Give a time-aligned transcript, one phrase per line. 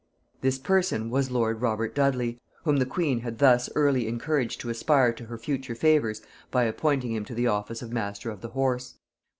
[0.41, 5.13] This person was lord Robert Dudley, whom the queen had thus early encouraged to aspire
[5.13, 8.95] to her future favors by appointing him to the office of master of the horse.